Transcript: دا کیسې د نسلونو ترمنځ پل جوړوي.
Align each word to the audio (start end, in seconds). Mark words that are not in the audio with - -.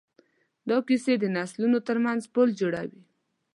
دا 0.69 0.77
کیسې 0.87 1.13
د 1.19 1.25
نسلونو 1.37 1.77
ترمنځ 1.87 2.21
پل 2.33 2.49
جوړوي. 2.59 3.01